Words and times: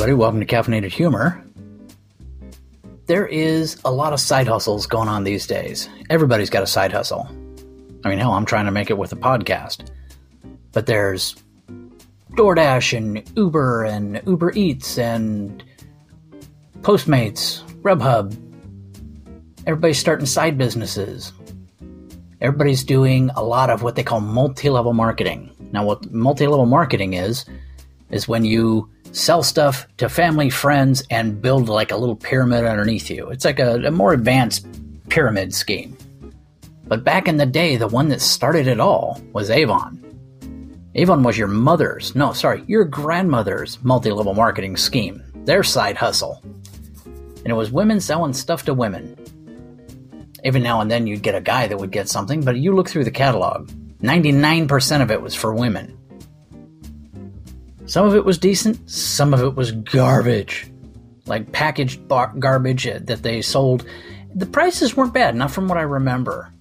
everybody. 0.00 0.18
Welcome 0.18 0.40
to 0.40 0.46
Caffeinated 0.46 0.92
Humor. 0.92 1.44
There 3.04 3.26
is 3.26 3.78
a 3.84 3.92
lot 3.92 4.14
of 4.14 4.20
side 4.20 4.48
hustles 4.48 4.86
going 4.86 5.08
on 5.08 5.24
these 5.24 5.46
days. 5.46 5.90
Everybody's 6.08 6.48
got 6.48 6.62
a 6.62 6.66
side 6.66 6.90
hustle. 6.90 7.28
I 8.02 8.08
mean, 8.08 8.18
hell, 8.18 8.32
I'm 8.32 8.46
trying 8.46 8.64
to 8.64 8.70
make 8.70 8.88
it 8.88 8.96
with 8.96 9.12
a 9.12 9.16
podcast. 9.16 9.90
But 10.72 10.86
there's 10.86 11.36
DoorDash 12.30 12.96
and 12.96 13.30
Uber 13.36 13.84
and 13.84 14.22
Uber 14.26 14.52
Eats 14.52 14.96
and 14.96 15.62
Postmates, 16.80 17.62
Grubhub. 17.82 18.34
Everybody's 19.66 19.98
starting 19.98 20.24
side 20.24 20.56
businesses. 20.56 21.30
Everybody's 22.40 22.84
doing 22.84 23.28
a 23.36 23.44
lot 23.44 23.68
of 23.68 23.82
what 23.82 23.96
they 23.96 24.02
call 24.02 24.22
multi 24.22 24.70
level 24.70 24.94
marketing. 24.94 25.54
Now, 25.72 25.84
what 25.84 26.10
multi 26.10 26.46
level 26.46 26.64
marketing 26.64 27.12
is, 27.12 27.44
is 28.10 28.26
when 28.26 28.46
you 28.46 28.88
sell 29.12 29.42
stuff 29.42 29.86
to 29.98 30.08
family, 30.08 30.50
friends, 30.50 31.02
and 31.10 31.40
build 31.40 31.68
like 31.68 31.90
a 31.90 31.96
little 31.96 32.16
pyramid 32.16 32.64
underneath 32.64 33.10
you. 33.10 33.28
It's 33.30 33.44
like 33.44 33.58
a, 33.58 33.76
a 33.86 33.90
more 33.90 34.12
advanced 34.12 34.66
pyramid 35.08 35.54
scheme. 35.54 35.96
But 36.84 37.04
back 37.04 37.28
in 37.28 37.36
the 37.36 37.46
day, 37.46 37.76
the 37.76 37.86
one 37.86 38.08
that 38.08 38.20
started 38.20 38.66
it 38.66 38.80
all 38.80 39.20
was 39.32 39.50
Avon. 39.50 39.96
Avon 40.96 41.22
was 41.22 41.38
your 41.38 41.48
mother's, 41.48 42.16
no, 42.16 42.32
sorry, 42.32 42.64
your 42.66 42.84
grandmother's 42.84 43.82
multi 43.84 44.10
level 44.10 44.34
marketing 44.34 44.76
scheme, 44.76 45.22
their 45.44 45.62
side 45.62 45.96
hustle. 45.96 46.40
And 47.04 47.46
it 47.46 47.54
was 47.54 47.70
women 47.70 48.00
selling 48.00 48.32
stuff 48.32 48.64
to 48.64 48.74
women. 48.74 49.16
Even 50.44 50.62
now 50.62 50.80
and 50.80 50.90
then 50.90 51.06
you'd 51.06 51.22
get 51.22 51.34
a 51.34 51.40
guy 51.40 51.68
that 51.68 51.78
would 51.78 51.92
get 51.92 52.08
something, 52.08 52.42
but 52.42 52.56
you 52.56 52.74
look 52.74 52.88
through 52.88 53.04
the 53.04 53.10
catalog, 53.10 53.70
99% 54.02 55.02
of 55.02 55.10
it 55.10 55.22
was 55.22 55.34
for 55.34 55.54
women. 55.54 55.96
Some 57.90 58.06
of 58.06 58.14
it 58.14 58.24
was 58.24 58.38
decent, 58.38 58.88
some 58.88 59.34
of 59.34 59.42
it 59.42 59.56
was 59.56 59.72
garbage. 59.72 60.70
Like 61.26 61.50
packaged 61.50 62.06
bar- 62.06 62.32
garbage 62.38 62.86
uh, 62.86 63.00
that 63.02 63.24
they 63.24 63.42
sold. 63.42 63.84
The 64.32 64.46
prices 64.46 64.96
weren't 64.96 65.12
bad, 65.12 65.34
not 65.34 65.50
from 65.50 65.66
what 65.66 65.76
I 65.76 65.82
remember. 65.82 66.52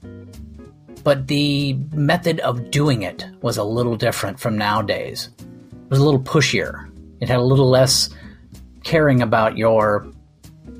But 1.03 1.27
the 1.27 1.73
method 1.93 2.39
of 2.39 2.71
doing 2.71 3.03
it 3.03 3.27
was 3.43 3.57
a 3.57 3.63
little 3.63 3.95
different 3.95 4.39
from 4.39 4.57
nowadays. 4.57 5.29
It 5.37 5.91
was 5.91 5.99
a 5.99 6.03
little 6.03 6.19
pushier. 6.19 6.89
It 7.21 7.29
had 7.29 7.37
a 7.37 7.43
little 7.43 7.69
less 7.69 8.09
caring 8.83 9.21
about 9.21 9.55
your 9.55 10.11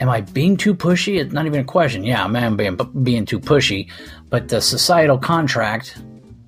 am 0.02 0.09
I 0.09 0.21
being 0.21 0.57
too 0.57 0.73
pushy? 0.73 1.21
It's 1.21 1.31
not 1.31 1.45
even 1.45 1.59
a 1.59 1.63
question. 1.63 2.03
Yeah, 2.03 2.23
I'm 2.23 2.57
being, 2.57 2.75
being 3.03 3.25
too 3.27 3.39
pushy. 3.39 3.91
But 4.31 4.47
the 4.47 4.61
societal 4.61 5.19
contract 5.19 6.02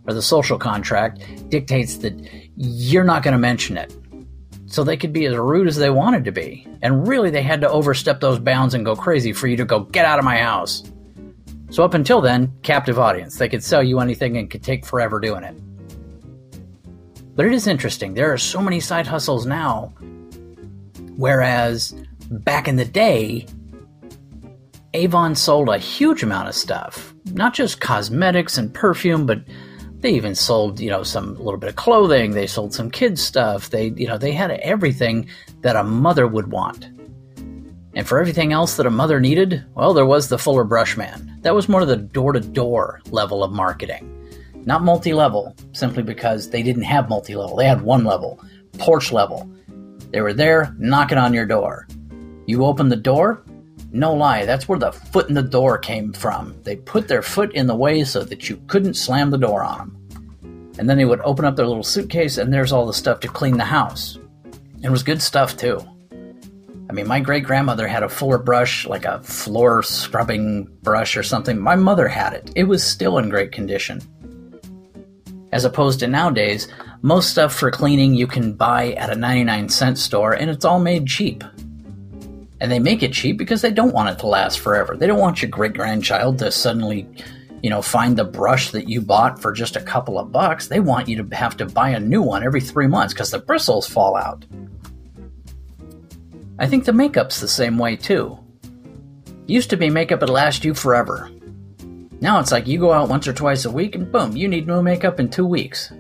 or 0.07 0.13
the 0.13 0.21
social 0.21 0.57
contract 0.57 1.19
dictates 1.49 1.97
that 1.97 2.13
you're 2.55 3.03
not 3.03 3.23
going 3.23 3.33
to 3.33 3.37
mention 3.37 3.77
it. 3.77 3.95
So 4.65 4.83
they 4.83 4.95
could 4.95 5.11
be 5.11 5.25
as 5.25 5.35
rude 5.35 5.67
as 5.67 5.75
they 5.75 5.89
wanted 5.89 6.23
to 6.25 6.31
be. 6.31 6.65
And 6.81 7.07
really, 7.07 7.29
they 7.29 7.41
had 7.41 7.61
to 7.61 7.69
overstep 7.69 8.21
those 8.21 8.39
bounds 8.39 8.73
and 8.73 8.85
go 8.85 8.95
crazy 8.95 9.33
for 9.33 9.47
you 9.47 9.57
to 9.57 9.65
go, 9.65 9.81
get 9.81 10.05
out 10.05 10.17
of 10.17 10.25
my 10.25 10.37
house. 10.37 10.83
So 11.71 11.83
up 11.83 11.93
until 11.93 12.21
then, 12.21 12.53
captive 12.63 12.97
audience. 12.97 13.37
They 13.37 13.49
could 13.49 13.63
sell 13.63 13.83
you 13.83 13.99
anything 13.99 14.37
and 14.37 14.49
could 14.49 14.63
take 14.63 14.85
forever 14.85 15.19
doing 15.19 15.43
it. 15.43 15.55
But 17.35 17.45
it 17.45 17.53
is 17.53 17.67
interesting. 17.67 18.13
There 18.13 18.31
are 18.31 18.37
so 18.37 18.61
many 18.61 18.79
side 18.79 19.07
hustles 19.07 19.45
now. 19.45 19.93
Whereas 21.15 21.93
back 22.29 22.67
in 22.67 22.77
the 22.77 22.85
day, 22.85 23.45
Avon 24.93 25.35
sold 25.35 25.69
a 25.69 25.77
huge 25.77 26.23
amount 26.23 26.49
of 26.49 26.55
stuff. 26.55 27.13
Not 27.33 27.53
just 27.53 27.79
cosmetics 27.79 28.57
and 28.57 28.73
perfume, 28.73 29.25
but 29.25 29.41
they 30.01 30.11
even 30.11 30.35
sold, 30.35 30.79
you 30.79 30.89
know, 30.89 31.03
some 31.03 31.35
little 31.35 31.57
bit 31.57 31.69
of 31.69 31.75
clothing. 31.75 32.31
They 32.31 32.47
sold 32.47 32.73
some 32.73 32.89
kids 32.89 33.21
stuff. 33.21 33.69
They, 33.69 33.89
you 33.89 34.07
know, 34.07 34.17
they 34.17 34.31
had 34.31 34.51
everything 34.51 35.27
that 35.61 35.75
a 35.75 35.83
mother 35.83 36.27
would 36.27 36.51
want. 36.51 36.89
And 37.93 38.07
for 38.07 38.19
everything 38.19 38.53
else 38.53 38.77
that 38.77 38.85
a 38.85 38.91
mother 38.91 39.19
needed, 39.19 39.65
well, 39.75 39.93
there 39.93 40.05
was 40.05 40.29
the 40.29 40.37
Fuller 40.37 40.63
Brush 40.63 40.95
Man. 40.95 41.39
That 41.41 41.55
was 41.55 41.67
more 41.67 41.81
of 41.81 41.87
the 41.87 41.97
door 41.97 42.33
to 42.33 42.39
door 42.39 43.01
level 43.11 43.43
of 43.43 43.51
marketing. 43.51 44.17
Not 44.65 44.83
multi 44.83 45.13
level, 45.13 45.55
simply 45.73 46.03
because 46.03 46.49
they 46.49 46.63
didn't 46.63 46.83
have 46.83 47.09
multi 47.09 47.35
level. 47.35 47.55
They 47.55 47.65
had 47.65 47.81
one 47.81 48.03
level, 48.03 48.39
porch 48.77 49.11
level. 49.11 49.51
They 50.11 50.21
were 50.21 50.33
there 50.33 50.75
knocking 50.77 51.17
on 51.17 51.33
your 51.33 51.45
door. 51.45 51.87
You 52.45 52.65
open 52.65 52.89
the 52.89 52.95
door, 52.95 53.43
no 53.93 54.13
lie, 54.13 54.45
that's 54.45 54.67
where 54.67 54.79
the 54.79 54.91
foot 54.91 55.27
in 55.27 55.35
the 55.35 55.41
door 55.41 55.77
came 55.77 56.13
from. 56.13 56.55
They 56.63 56.77
put 56.77 57.07
their 57.07 57.21
foot 57.21 57.53
in 57.53 57.67
the 57.67 57.75
way 57.75 58.03
so 58.03 58.23
that 58.23 58.49
you 58.49 58.61
couldn't 58.67 58.93
slam 58.93 59.31
the 59.31 59.37
door 59.37 59.63
on 59.63 59.77
them. 59.77 60.73
And 60.79 60.89
then 60.89 60.97
they 60.97 61.05
would 61.05 61.19
open 61.21 61.45
up 61.45 61.55
their 61.55 61.67
little 61.67 61.83
suitcase, 61.83 62.37
and 62.37 62.53
there's 62.53 62.71
all 62.71 62.85
the 62.85 62.93
stuff 62.93 63.19
to 63.21 63.27
clean 63.27 63.57
the 63.57 63.65
house. 63.65 64.17
It 64.81 64.89
was 64.89 65.03
good 65.03 65.21
stuff, 65.21 65.57
too. 65.57 65.85
I 66.89 66.93
mean, 66.93 67.07
my 67.07 67.19
great 67.19 67.43
grandmother 67.43 67.87
had 67.87 68.03
a 68.03 68.09
fuller 68.09 68.37
brush, 68.37 68.85
like 68.85 69.05
a 69.05 69.21
floor 69.23 69.83
scrubbing 69.83 70.65
brush 70.81 71.15
or 71.15 71.23
something. 71.23 71.57
My 71.57 71.75
mother 71.75 72.07
had 72.07 72.33
it. 72.33 72.51
It 72.55 72.65
was 72.65 72.83
still 72.83 73.17
in 73.17 73.29
great 73.29 73.51
condition. 73.51 74.01
As 75.51 75.65
opposed 75.65 75.99
to 75.99 76.07
nowadays, 76.07 76.67
most 77.01 77.29
stuff 77.29 77.53
for 77.53 77.71
cleaning 77.71 78.13
you 78.13 78.27
can 78.27 78.53
buy 78.53 78.93
at 78.93 79.09
a 79.09 79.15
99 79.15 79.69
cent 79.69 79.97
store 79.97 80.33
and 80.33 80.49
it's 80.49 80.65
all 80.65 80.79
made 80.79 81.07
cheap. 81.07 81.43
And 82.61 82.71
they 82.71 82.79
make 82.79 83.01
it 83.01 83.11
cheap 83.11 83.37
because 83.37 83.63
they 83.63 83.71
don't 83.71 83.91
want 83.91 84.09
it 84.09 84.19
to 84.19 84.27
last 84.27 84.59
forever. 84.59 84.95
They 84.95 85.07
don't 85.07 85.19
want 85.19 85.41
your 85.41 85.49
great 85.49 85.73
grandchild 85.73 86.37
to 86.39 86.51
suddenly, 86.51 87.07
you 87.63 87.71
know, 87.71 87.81
find 87.81 88.15
the 88.15 88.23
brush 88.23 88.69
that 88.69 88.87
you 88.87 89.01
bought 89.01 89.41
for 89.41 89.51
just 89.51 89.75
a 89.75 89.81
couple 89.81 90.19
of 90.19 90.31
bucks. 90.31 90.67
They 90.67 90.79
want 90.79 91.09
you 91.09 91.23
to 91.23 91.35
have 91.35 91.57
to 91.57 91.65
buy 91.65 91.89
a 91.89 91.99
new 91.99 92.21
one 92.21 92.43
every 92.43 92.61
three 92.61 92.85
months 92.85 93.15
because 93.15 93.31
the 93.31 93.39
bristles 93.39 93.87
fall 93.87 94.15
out. 94.15 94.45
I 96.59 96.67
think 96.67 96.85
the 96.85 96.93
makeup's 96.93 97.41
the 97.41 97.47
same 97.47 97.79
way 97.79 97.95
too. 97.95 98.37
Used 99.47 99.71
to 99.71 99.77
be 99.77 99.89
makeup 99.89 100.21
would 100.21 100.29
last 100.29 100.63
you 100.63 100.75
forever. 100.75 101.31
Now 102.21 102.39
it's 102.39 102.51
like 102.51 102.67
you 102.67 102.77
go 102.77 102.93
out 102.93 103.09
once 103.09 103.27
or 103.27 103.33
twice 103.33 103.65
a 103.65 103.71
week 103.71 103.95
and 103.95 104.11
boom, 104.11 104.37
you 104.37 104.47
need 104.47 104.67
new 104.67 104.83
makeup 104.83 105.19
in 105.19 105.29
two 105.29 105.47
weeks. 105.47 105.91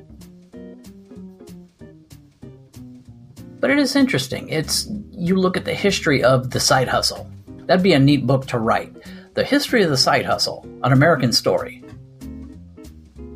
But 3.59 3.71
it 3.71 3.79
is 3.79 3.95
interesting. 3.95 4.47
It's 4.49 4.87
you 5.21 5.35
look 5.35 5.55
at 5.55 5.65
the 5.65 5.73
history 5.73 6.23
of 6.23 6.49
the 6.49 6.59
side 6.59 6.87
hustle. 6.87 7.29
That'd 7.67 7.83
be 7.83 7.93
a 7.93 7.99
neat 7.99 8.25
book 8.25 8.47
to 8.47 8.57
write. 8.57 8.91
The 9.35 9.43
history 9.43 9.83
of 9.83 9.91
the 9.91 9.97
side 9.97 10.25
hustle, 10.25 10.65
an 10.83 10.91
American 10.91 11.31
story. 11.31 11.83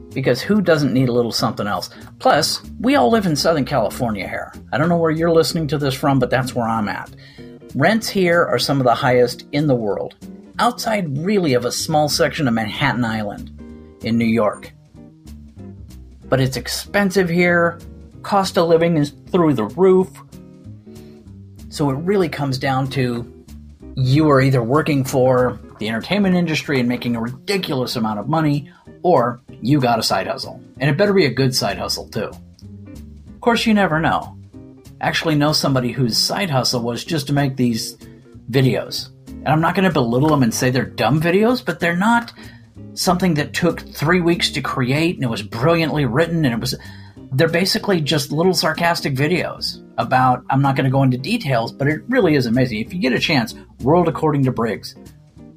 Because 0.09 0.41
who 0.41 0.61
doesn't 0.61 0.93
need 0.93 1.09
a 1.09 1.13
little 1.13 1.31
something 1.31 1.67
else? 1.67 1.91
Plus, 2.17 2.63
we 2.79 2.95
all 2.95 3.11
live 3.11 3.27
in 3.27 3.35
Southern 3.35 3.65
California 3.65 4.27
here. 4.27 4.51
I 4.73 4.79
don't 4.79 4.89
know 4.89 4.97
where 4.97 5.11
you're 5.11 5.31
listening 5.31 5.67
to 5.67 5.77
this 5.77 5.93
from, 5.93 6.17
but 6.17 6.31
that's 6.31 6.55
where 6.55 6.67
I'm 6.67 6.89
at. 6.89 7.11
Rents 7.75 8.09
here 8.09 8.43
are 8.43 8.57
some 8.57 8.79
of 8.79 8.85
the 8.85 8.95
highest 8.95 9.45
in 9.51 9.67
the 9.67 9.75
world, 9.75 10.15
outside 10.57 11.19
really 11.19 11.53
of 11.53 11.65
a 11.65 11.71
small 11.71 12.09
section 12.09 12.47
of 12.47 12.55
Manhattan 12.55 13.05
Island 13.05 13.51
in 14.03 14.17
New 14.17 14.25
York. 14.25 14.73
But 16.29 16.41
it's 16.41 16.57
expensive 16.57 17.29
here, 17.29 17.77
cost 18.23 18.57
of 18.57 18.69
living 18.69 18.97
is 18.97 19.13
through 19.31 19.53
the 19.53 19.65
roof. 19.65 20.09
So 21.75 21.89
it 21.89 21.95
really 21.95 22.29
comes 22.29 22.57
down 22.57 22.87
to 22.91 23.45
you 23.95 24.29
are 24.29 24.39
either 24.39 24.63
working 24.63 25.03
for 25.03 25.59
the 25.77 25.89
entertainment 25.89 26.37
industry 26.37 26.79
and 26.79 26.87
making 26.87 27.17
a 27.17 27.21
ridiculous 27.21 27.97
amount 27.97 28.17
of 28.17 28.29
money, 28.29 28.71
or 29.03 29.41
you 29.61 29.81
got 29.81 29.99
a 29.99 30.03
side 30.03 30.25
hustle. 30.25 30.63
And 30.79 30.89
it 30.89 30.95
better 30.95 31.11
be 31.11 31.25
a 31.25 31.33
good 31.33 31.53
side 31.53 31.77
hustle, 31.77 32.07
too. 32.07 32.31
Of 32.31 33.41
course, 33.41 33.65
you 33.65 33.73
never 33.73 33.99
know. 33.99 34.37
Actually, 35.01 35.35
know 35.35 35.51
somebody 35.51 35.91
whose 35.91 36.17
side 36.17 36.49
hustle 36.49 36.81
was 36.81 37.03
just 37.03 37.27
to 37.27 37.33
make 37.33 37.57
these 37.57 37.97
videos. 38.49 39.09
And 39.27 39.49
I'm 39.49 39.59
not 39.59 39.75
going 39.75 39.83
to 39.83 39.91
belittle 39.91 40.29
them 40.29 40.43
and 40.43 40.53
say 40.53 40.69
they're 40.69 40.85
dumb 40.85 41.19
videos, 41.19 41.65
but 41.65 41.81
they're 41.81 41.97
not 41.97 42.31
something 42.93 43.33
that 43.33 43.53
took 43.53 43.81
three 43.81 44.21
weeks 44.21 44.49
to 44.51 44.61
create 44.61 45.15
and 45.15 45.25
it 45.25 45.29
was 45.29 45.41
brilliantly 45.41 46.05
written 46.05 46.45
and 46.45 46.53
it 46.53 46.61
was 46.61 46.73
they're 47.35 47.49
basically 47.49 47.99
just 47.99 48.31
little 48.31 48.53
sarcastic 48.53 49.13
videos 49.13 49.83
about 49.97 50.43
i'm 50.49 50.61
not 50.61 50.75
going 50.75 50.85
to 50.85 50.91
go 50.91 51.03
into 51.03 51.17
details 51.17 51.71
but 51.71 51.87
it 51.87 52.01
really 52.07 52.35
is 52.35 52.45
amazing. 52.45 52.79
If 52.79 52.93
you 52.93 52.99
get 52.99 53.13
a 53.13 53.19
chance 53.19 53.53
world 53.81 54.07
according 54.07 54.43
to 54.45 54.51
briggs 54.51 54.95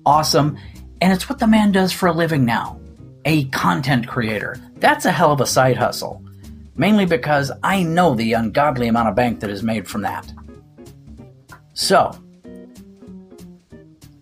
awesome. 0.04 0.58
And 1.00 1.12
it's 1.12 1.28
what 1.28 1.38
the 1.38 1.46
man 1.46 1.70
does 1.70 1.92
for 1.92 2.08
a 2.08 2.12
living 2.12 2.44
now 2.44 2.80
a 3.24 3.44
content 3.46 4.08
creator. 4.08 4.56
That's 4.76 5.04
a 5.04 5.12
hell 5.12 5.32
of 5.32 5.40
a 5.40 5.46
side 5.46 5.76
hustle 5.76 6.24
mainly 6.76 7.06
because 7.06 7.50
i 7.64 7.82
know 7.82 8.14
the 8.14 8.32
ungodly 8.34 8.86
amount 8.86 9.08
of 9.08 9.16
bank 9.16 9.40
that 9.40 9.50
is 9.50 9.62
made 9.62 9.86
from 9.86 10.02
that. 10.02 10.32
So 11.74 12.12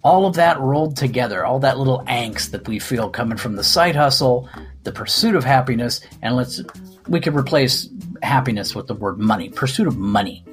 all 0.03 0.27
of 0.27 0.35
that 0.35 0.61
rolled 0.61 0.97
together 0.97 1.45
all 1.47 1.59
that 1.61 1.79
little 1.79 2.03
angst 2.07 2.51
that 2.51 2.69
we 2.69 2.79
feel 2.79 3.09
coming 3.09 3.39
from 3.39 3.57
the 3.57 3.65
side 3.65 3.97
hustle 3.97 4.49
the 4.85 4.93
pursuit 4.93 5.35
of 5.35 5.43
happiness 5.43 6.01
and 6.23 6.37
let's 6.37 6.61
we 7.09 7.21
could 7.21 7.35
replace 7.35 7.89
happiness 8.23 8.75
with 8.75 8.87
the 8.87 8.95
word 8.95 9.19
money, 9.19 9.49
pursuit 9.49 9.87
of 9.87 9.97
money. 9.97 10.45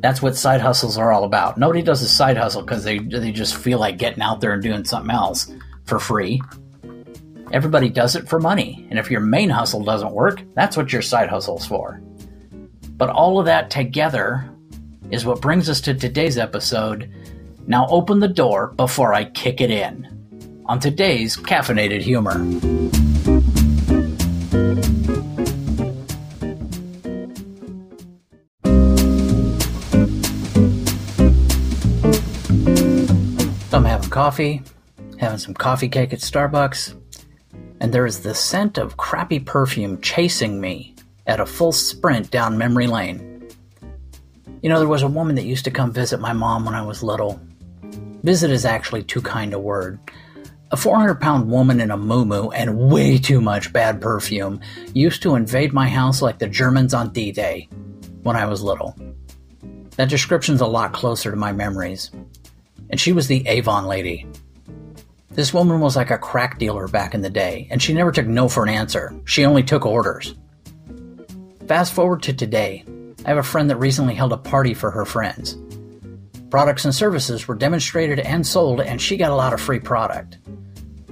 That's 0.00 0.22
what 0.22 0.36
side 0.36 0.60
hustles 0.60 0.98
are 0.98 1.12
all 1.12 1.24
about. 1.24 1.58
Nobody 1.58 1.82
does 1.82 2.02
a 2.02 2.08
side 2.08 2.36
hustle 2.36 2.62
because 2.62 2.84
they 2.84 2.98
they 2.98 3.32
just 3.32 3.56
feel 3.56 3.78
like 3.78 3.98
getting 3.98 4.22
out 4.22 4.40
there 4.40 4.52
and 4.52 4.62
doing 4.62 4.84
something 4.84 5.14
else 5.14 5.50
for 5.84 5.98
free. 5.98 6.42
Everybody 7.52 7.88
does 7.88 8.16
it 8.16 8.28
for 8.28 8.40
money. 8.40 8.86
And 8.90 8.98
if 8.98 9.10
your 9.10 9.20
main 9.20 9.50
hustle 9.50 9.84
doesn't 9.84 10.12
work, 10.12 10.42
that's 10.54 10.76
what 10.76 10.92
your 10.92 11.02
side 11.02 11.28
hustle's 11.28 11.66
for. 11.66 12.00
But 12.96 13.10
all 13.10 13.38
of 13.38 13.46
that 13.46 13.70
together 13.70 14.50
is 15.10 15.24
what 15.24 15.40
brings 15.40 15.68
us 15.68 15.80
to 15.82 15.94
today's 15.94 16.38
episode. 16.38 17.12
Now 17.66 17.86
open 17.88 18.20
the 18.20 18.28
door 18.28 18.68
before 18.68 19.14
I 19.14 19.24
kick 19.24 19.60
it 19.60 19.70
in. 19.70 20.12
On 20.66 20.80
today's 20.80 21.36
Caffeinated 21.36 22.02
Humor. 22.02 23.05
Coffee, 34.16 34.62
having 35.18 35.36
some 35.36 35.52
coffee 35.52 35.90
cake 35.90 36.10
at 36.10 36.20
Starbucks, 36.20 36.98
and 37.80 37.92
there 37.92 38.06
is 38.06 38.20
the 38.20 38.34
scent 38.34 38.78
of 38.78 38.96
crappy 38.96 39.38
perfume 39.38 40.00
chasing 40.00 40.58
me 40.58 40.94
at 41.26 41.38
a 41.38 41.44
full 41.44 41.70
sprint 41.70 42.30
down 42.30 42.56
memory 42.56 42.86
lane. 42.86 43.46
You 44.62 44.70
know, 44.70 44.78
there 44.78 44.88
was 44.88 45.02
a 45.02 45.06
woman 45.06 45.36
that 45.36 45.44
used 45.44 45.66
to 45.66 45.70
come 45.70 45.92
visit 45.92 46.18
my 46.18 46.32
mom 46.32 46.64
when 46.64 46.74
I 46.74 46.80
was 46.80 47.02
little. 47.02 47.38
Visit 48.22 48.50
is 48.50 48.64
actually 48.64 49.02
too 49.02 49.20
kind 49.20 49.52
a 49.52 49.58
word. 49.58 50.00
A 50.70 50.78
400 50.78 51.20
pound 51.20 51.50
woman 51.50 51.78
in 51.78 51.90
a 51.90 51.96
moo 51.98 52.48
and 52.48 52.90
way 52.90 53.18
too 53.18 53.42
much 53.42 53.70
bad 53.70 54.00
perfume 54.00 54.62
used 54.94 55.20
to 55.24 55.34
invade 55.34 55.74
my 55.74 55.90
house 55.90 56.22
like 56.22 56.38
the 56.38 56.48
Germans 56.48 56.94
on 56.94 57.12
D 57.12 57.32
Day 57.32 57.68
when 58.22 58.34
I 58.34 58.46
was 58.46 58.62
little. 58.62 58.96
That 59.96 60.08
description's 60.08 60.62
a 60.62 60.66
lot 60.66 60.94
closer 60.94 61.30
to 61.30 61.36
my 61.36 61.52
memories. 61.52 62.10
And 62.90 63.00
she 63.00 63.12
was 63.12 63.26
the 63.26 63.46
Avon 63.46 63.86
lady. 63.86 64.26
This 65.30 65.52
woman 65.52 65.80
was 65.80 65.96
like 65.96 66.10
a 66.10 66.18
crack 66.18 66.58
dealer 66.58 66.88
back 66.88 67.14
in 67.14 67.20
the 67.20 67.28
day, 67.28 67.68
and 67.70 67.82
she 67.82 67.92
never 67.92 68.10
took 68.10 68.26
no 68.26 68.48
for 68.48 68.62
an 68.62 68.70
answer. 68.70 69.14
She 69.24 69.44
only 69.44 69.62
took 69.62 69.84
orders. 69.84 70.34
Fast 71.66 71.92
forward 71.92 72.22
to 72.22 72.32
today. 72.32 72.84
I 73.24 73.28
have 73.28 73.38
a 73.38 73.42
friend 73.42 73.68
that 73.68 73.76
recently 73.76 74.14
held 74.14 74.32
a 74.32 74.38
party 74.38 74.72
for 74.72 74.90
her 74.90 75.04
friends. 75.04 75.58
Products 76.48 76.84
and 76.84 76.94
services 76.94 77.48
were 77.48 77.56
demonstrated 77.56 78.20
and 78.20 78.46
sold, 78.46 78.80
and 78.80 79.02
she 79.02 79.16
got 79.16 79.32
a 79.32 79.34
lot 79.36 79.52
of 79.52 79.60
free 79.60 79.80
product. 79.80 80.38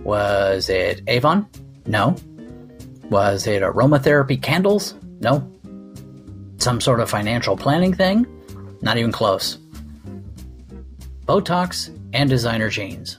Was 0.05 0.69
it 0.69 1.03
Avon? 1.09 1.47
No. 1.87 2.17
Was 3.11 3.47
it 3.47 3.63
aromatherapy 3.63 4.41
candles? 4.41 4.95
No. 5.21 5.51
Some 6.59 6.81
sort 6.81 7.01
of 7.01 7.11
financial 7.11 7.57
planning 7.57 7.93
thing? 7.93 8.27
Not 8.81 8.97
even 8.97 9.13
close. 9.13 9.59
Botox 11.25 11.89
and 12.13 12.29
designer 12.29 12.69
jeans. 12.69 13.19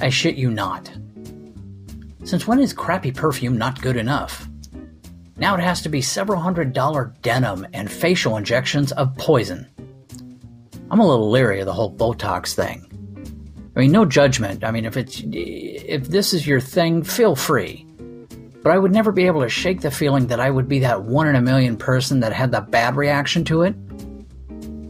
I 0.00 0.08
shit 0.08 0.34
you 0.34 0.50
not. 0.50 0.90
Since 2.24 2.48
when 2.48 2.58
is 2.58 2.72
crappy 2.72 3.12
perfume 3.12 3.56
not 3.56 3.80
good 3.80 3.96
enough? 3.96 4.48
Now 5.36 5.54
it 5.54 5.60
has 5.60 5.82
to 5.82 5.88
be 5.88 6.00
several 6.00 6.40
hundred 6.40 6.72
dollar 6.72 7.14
denim 7.22 7.64
and 7.72 7.90
facial 7.90 8.36
injections 8.36 8.90
of 8.90 9.16
poison. 9.16 9.68
I'm 10.90 10.98
a 10.98 11.06
little 11.06 11.30
leery 11.30 11.60
of 11.60 11.66
the 11.66 11.72
whole 11.72 11.94
Botox 11.94 12.54
thing. 12.54 12.82
I 13.76 13.80
mean, 13.80 13.92
no 13.92 14.04
judgment. 14.04 14.64
I 14.64 14.72
mean, 14.72 14.84
if 14.84 14.96
it's 14.96 15.22
if 15.24 16.08
this 16.08 16.32
is 16.32 16.44
your 16.44 16.60
thing, 16.60 17.04
feel 17.04 17.36
free. 17.36 17.86
But 18.64 18.72
I 18.72 18.78
would 18.78 18.92
never 18.92 19.12
be 19.12 19.26
able 19.26 19.42
to 19.42 19.48
shake 19.48 19.80
the 19.80 19.92
feeling 19.92 20.26
that 20.26 20.40
I 20.40 20.50
would 20.50 20.68
be 20.68 20.80
that 20.80 21.04
one 21.04 21.28
in 21.28 21.36
a 21.36 21.40
million 21.40 21.76
person 21.76 22.18
that 22.20 22.32
had 22.32 22.50
the 22.50 22.62
bad 22.62 22.96
reaction 22.96 23.44
to 23.44 23.62
it. 23.62 23.76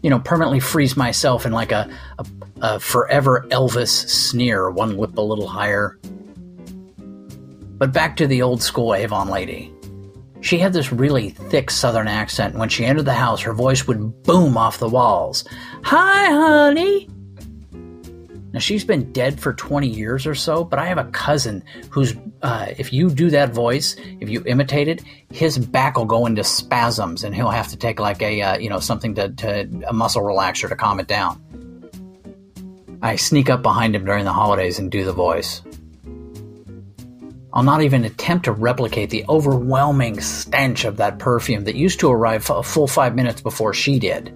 You 0.07 0.11
know, 0.11 0.21
permanently 0.21 0.61
freeze 0.61 0.97
myself 0.97 1.47
in 1.47 1.51
like 1.51 1.73
a, 1.73 1.91
a, 2.21 2.27
a 2.63 2.79
forever 2.79 3.45
Elvis 3.51 4.09
sneer, 4.09 4.71
one 4.71 4.97
lip 4.97 5.19
a 5.19 5.21
little 5.21 5.49
higher. 5.49 5.99
But 7.77 7.93
back 7.93 8.15
to 8.19 8.29
the 8.29 8.41
old 8.41 8.63
school 8.63 8.95
Avon 8.95 9.29
lady. 9.29 9.75
She 10.43 10.59
had 10.59 10.73
this 10.73 10.93
really 10.93 11.31
thick 11.31 11.73
southern 11.73 12.07
accent. 12.07 12.55
When 12.55 12.69
she 12.69 12.85
entered 12.85 13.07
the 13.07 13.15
house, 13.15 13.41
her 13.41 13.53
voice 13.53 13.89
would 13.89 14.23
boom 14.23 14.57
off 14.57 14.79
the 14.79 14.89
walls. 14.89 15.43
Hi, 15.83 16.27
honey. 16.27 17.09
Now, 18.57 18.61
she's 18.61 18.87
been 18.87 19.13
dead 19.13 19.39
for 19.39 19.53
20 19.53 19.87
years 19.87 20.27
or 20.27 20.35
so, 20.35 20.65
but 20.65 20.79
I 20.79 20.87
have 20.87 20.97
a 20.97 21.05
cousin 21.05 21.63
who's, 21.91 22.15
uh, 22.41 22.69
if 22.79 22.91
you 22.91 23.11
do 23.11 23.29
that 23.29 23.53
voice, 23.53 23.97
if 24.19 24.31
you 24.31 24.43
imitate 24.47 24.89
it, 24.89 25.03
his 25.31 25.59
back 25.59 25.99
will 25.99 26.07
go 26.07 26.25
into 26.25 26.43
spasms 26.43 27.23
and 27.23 27.35
he'll 27.35 27.51
have 27.51 27.69
to 27.69 27.77
take 27.77 28.01
like 28.01 28.23
a, 28.23 28.41
uh, 28.41 28.57
you 28.57 28.71
know, 28.71 28.81
something 28.81 29.15
to, 29.17 29.29
to, 29.29 29.85
a 29.87 29.93
muscle 29.93 30.23
relaxer 30.23 30.71
to 30.71 30.75
calm 30.75 30.99
it 31.01 31.07
down. 31.07 31.39
I 33.03 33.17
sneak 33.17 33.51
up 33.51 33.61
behind 33.61 33.95
him 33.95 34.07
during 34.07 34.25
the 34.25 34.33
holidays 34.33 34.79
and 34.79 34.91
do 34.91 35.05
the 35.05 35.13
voice. 35.13 35.61
I'll 37.53 37.63
not 37.63 37.83
even 37.83 38.07
attempt 38.07 38.47
to 38.47 38.53
replicate 38.53 39.11
the 39.11 39.27
overwhelming 39.29 40.19
stench 40.23 40.87
of 40.87 40.97
that 40.97 41.19
perfume 41.19 41.65
that 41.65 41.75
used 41.75 42.01
to 42.01 42.11
arrive 42.11 42.49
a 42.49 42.63
full 42.63 42.87
five 42.87 43.15
minutes 43.15 43.43
before 43.43 43.75
she 43.75 43.99
did. 43.99 44.33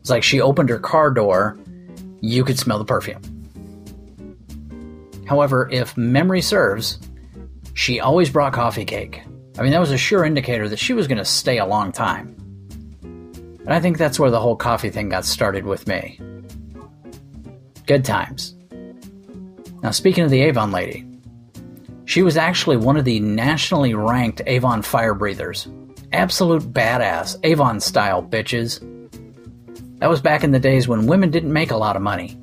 It's 0.00 0.08
like 0.08 0.22
she 0.22 0.40
opened 0.40 0.70
her 0.70 0.78
car 0.78 1.10
door, 1.10 1.58
you 2.22 2.42
could 2.42 2.58
smell 2.58 2.78
the 2.78 2.86
perfume. 2.86 3.20
However, 5.26 5.68
if 5.70 5.96
memory 5.96 6.42
serves, 6.42 6.98
she 7.74 8.00
always 8.00 8.30
brought 8.30 8.52
coffee 8.52 8.84
cake. 8.84 9.22
I 9.58 9.62
mean, 9.62 9.72
that 9.72 9.80
was 9.80 9.90
a 9.90 9.98
sure 9.98 10.24
indicator 10.24 10.68
that 10.68 10.78
she 10.78 10.92
was 10.92 11.06
going 11.06 11.18
to 11.18 11.24
stay 11.24 11.58
a 11.58 11.66
long 11.66 11.92
time. 11.92 12.36
And 13.02 13.72
I 13.72 13.80
think 13.80 13.98
that's 13.98 14.18
where 14.18 14.30
the 14.30 14.40
whole 14.40 14.56
coffee 14.56 14.90
thing 14.90 15.08
got 15.08 15.24
started 15.24 15.64
with 15.64 15.86
me. 15.86 16.20
Good 17.86 18.04
times. 18.04 18.54
Now, 19.82 19.90
speaking 19.90 20.24
of 20.24 20.30
the 20.30 20.42
Avon 20.42 20.72
lady, 20.72 21.06
she 22.04 22.22
was 22.22 22.36
actually 22.36 22.76
one 22.76 22.96
of 22.96 23.04
the 23.04 23.20
nationally 23.20 23.94
ranked 23.94 24.42
Avon 24.46 24.82
fire 24.82 25.14
breathers. 25.14 25.68
Absolute 26.12 26.62
badass, 26.72 27.36
Avon 27.44 27.80
style 27.80 28.22
bitches. 28.22 28.80
That 29.98 30.10
was 30.10 30.20
back 30.20 30.44
in 30.44 30.50
the 30.50 30.58
days 30.58 30.86
when 30.86 31.06
women 31.06 31.30
didn't 31.30 31.52
make 31.52 31.70
a 31.70 31.76
lot 31.76 31.96
of 31.96 32.02
money. 32.02 32.38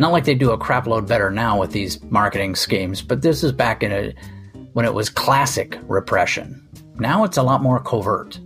Not 0.00 0.12
like 0.12 0.24
they 0.24 0.34
do 0.34 0.52
a 0.52 0.56
crapload 0.56 1.06
better 1.06 1.30
now 1.30 1.60
with 1.60 1.72
these 1.72 2.02
marketing 2.04 2.54
schemes, 2.54 3.02
but 3.02 3.20
this 3.20 3.44
is 3.44 3.52
back 3.52 3.82
in 3.82 3.92
a 3.92 4.14
when 4.72 4.86
it 4.86 4.94
was 4.94 5.10
classic 5.10 5.78
repression. 5.82 6.66
Now 6.94 7.24
it's 7.24 7.36
a 7.36 7.42
lot 7.42 7.60
more 7.62 7.80
covert. 7.80 8.40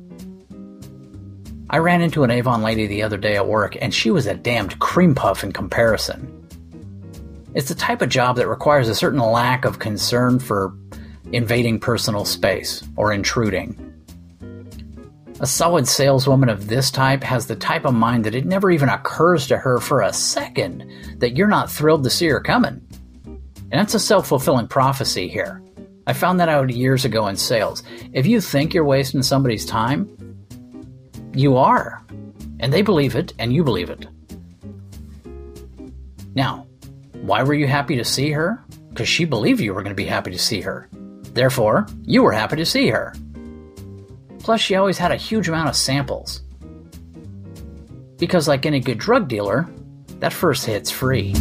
I 1.71 1.79
ran 1.79 2.03
into 2.03 2.25
an 2.25 2.33
Avon 2.33 2.63
lady 2.63 2.89
the 2.89 3.05
other 3.05 3.17
day 3.17 3.37
at 3.37 3.47
work, 3.47 3.77
and 3.81 3.95
she 3.95 4.11
was 4.11 4.27
a 4.27 4.35
damned 4.35 4.81
cream 4.81 5.15
puff 5.15 5.45
in 5.45 5.53
comparison. 5.53 6.29
It's 7.55 7.69
the 7.69 7.77
type 7.77 8.03
of 8.03 8.09
job 8.09 8.35
that 8.35 8.49
requires 8.49 8.89
a 8.89 8.95
certain 8.97 9.21
lack 9.21 9.65
of 9.65 9.79
concern 9.79 10.41
for 10.41 10.75
invading 11.31 11.79
personal 11.79 12.25
space 12.25 12.83
or 12.97 13.13
intruding. 13.13 13.94
A 15.41 15.47
solid 15.47 15.89
saleswoman 15.89 16.49
of 16.49 16.69
this 16.69 16.93
type 16.93 17.25
has 17.25 17.47
the 17.47 17.57
type 17.57 17.85
of 17.85 17.93
mind 17.93 18.25
that 18.25 18.37
it 18.37 18.47
never 18.47 18.71
even 18.71 18.89
occurs 18.89 19.49
to 19.49 19.57
her 19.57 19.81
for 19.81 20.01
a 20.01 20.13
second 20.13 20.89
that 21.19 21.37
you're 21.37 21.49
not 21.49 21.71
thrilled 21.71 22.05
to 22.05 22.11
see 22.11 22.29
her 22.29 22.41
coming. 22.41 22.81
And 23.27 23.73
that's 23.73 23.95
a 23.95 24.01
self 24.01 24.29
fulfilling 24.29 24.69
prophecy 24.69 25.27
here. 25.27 25.61
I 26.07 26.13
found 26.13 26.39
that 26.39 26.49
out 26.49 26.71
years 26.71 27.05
ago 27.05 27.27
in 27.27 27.37
sales. 27.37 27.83
If 28.13 28.27
you 28.27 28.41
think 28.41 28.73
you're 28.73 28.85
wasting 28.85 29.23
somebody's 29.23 29.67
time, 29.67 30.09
you 31.35 31.57
are. 31.57 32.05
And 32.61 32.73
they 32.73 32.83
believe 32.83 33.17
it, 33.17 33.33
and 33.41 33.53
you 33.53 33.65
believe 33.65 33.91
it. 33.91 34.07
Now, 36.37 36.69
why 37.23 37.43
were 37.43 37.55
you 37.55 37.67
happy 37.67 37.97
to 37.97 38.05
see 38.05 38.31
her? 38.31 38.65
Because 38.91 39.09
she 39.09 39.25
believed 39.25 39.61
you 39.61 39.75
were 39.75 39.83
going 39.83 39.91
to 39.91 39.97
be 39.97 40.05
happy 40.05 40.31
to 40.31 40.39
see 40.39 40.61
her. 40.61 40.89
Therefore, 41.33 41.87
you 42.03 42.23
were 42.23 42.33
happy 42.33 42.57
to 42.57 42.67
see 42.67 42.89
her. 42.89 43.15
Plus, 44.45 44.61
she 44.61 44.75
always 44.75 44.99
had 44.99 45.11
a 45.11 45.17
huge 45.17 45.49
amount 45.49 45.71
of 45.71 45.75
samples. 45.75 46.43
Because, 48.19 48.47
like 48.47 48.67
any 48.67 48.79
good 48.79 48.99
drug 48.99 49.27
dealer, 49.27 49.67
that 50.21 50.35
first 50.35 50.67
hit's 50.67 50.91
free. 50.91 51.33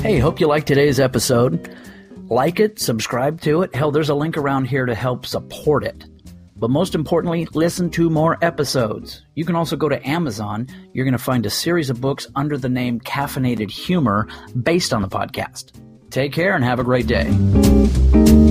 Hey, 0.00 0.18
hope 0.20 0.38
you 0.38 0.46
liked 0.46 0.68
today's 0.68 1.00
episode. 1.00 1.76
Like 2.28 2.60
it, 2.60 2.78
subscribe 2.78 3.40
to 3.40 3.62
it. 3.62 3.74
Hell, 3.74 3.90
there's 3.90 4.10
a 4.10 4.14
link 4.14 4.36
around 4.36 4.66
here 4.66 4.86
to 4.86 4.94
help 4.94 5.26
support 5.26 5.82
it. 5.82 6.04
But 6.54 6.70
most 6.70 6.94
importantly, 6.94 7.48
listen 7.54 7.90
to 7.90 8.08
more 8.08 8.38
episodes. 8.42 9.26
You 9.34 9.44
can 9.44 9.56
also 9.56 9.74
go 9.74 9.88
to 9.88 10.08
Amazon. 10.08 10.68
You're 10.92 11.04
going 11.04 11.12
to 11.12 11.18
find 11.18 11.44
a 11.44 11.50
series 11.50 11.90
of 11.90 12.00
books 12.00 12.28
under 12.36 12.56
the 12.56 12.68
name 12.68 13.00
Caffeinated 13.00 13.72
Humor 13.72 14.28
based 14.62 14.94
on 14.94 15.02
the 15.02 15.08
podcast. 15.08 15.72
Take 16.10 16.32
care 16.32 16.54
and 16.54 16.62
have 16.62 16.78
a 16.78 16.84
great 16.84 17.08
day. 17.08 18.41